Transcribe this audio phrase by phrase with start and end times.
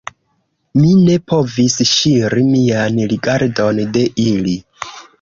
[0.79, 4.61] Mi ne povis ŝiri mian rigardon de ili.